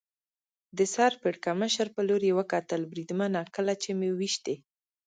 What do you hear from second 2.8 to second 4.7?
بریدمنه، کله چې مې وېشتی.